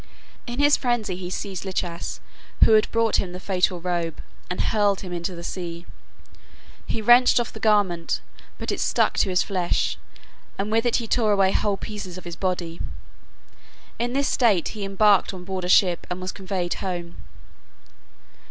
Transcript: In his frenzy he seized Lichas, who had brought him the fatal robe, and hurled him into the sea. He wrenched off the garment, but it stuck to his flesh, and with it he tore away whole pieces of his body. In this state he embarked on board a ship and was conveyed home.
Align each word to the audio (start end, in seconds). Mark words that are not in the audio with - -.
In 0.47 0.57
his 0.57 0.77
frenzy 0.77 1.15
he 1.15 1.29
seized 1.29 1.63
Lichas, 1.63 2.21
who 2.63 2.71
had 2.71 2.89
brought 2.91 3.17
him 3.17 3.33
the 3.33 3.39
fatal 3.39 3.79
robe, 3.79 4.19
and 4.49 4.59
hurled 4.59 5.01
him 5.01 5.13
into 5.13 5.35
the 5.35 5.43
sea. 5.43 5.85
He 6.87 7.03
wrenched 7.03 7.39
off 7.39 7.53
the 7.53 7.59
garment, 7.59 8.19
but 8.57 8.71
it 8.71 8.79
stuck 8.79 9.13
to 9.19 9.29
his 9.29 9.43
flesh, 9.43 9.99
and 10.57 10.71
with 10.71 10.87
it 10.87 10.95
he 10.95 11.07
tore 11.07 11.31
away 11.33 11.51
whole 11.51 11.77
pieces 11.77 12.17
of 12.17 12.23
his 12.25 12.35
body. 12.35 12.81
In 13.99 14.13
this 14.13 14.27
state 14.27 14.69
he 14.69 14.83
embarked 14.85 15.35
on 15.35 15.43
board 15.43 15.65
a 15.65 15.69
ship 15.69 16.07
and 16.09 16.19
was 16.19 16.31
conveyed 16.31 16.73
home. 16.73 17.17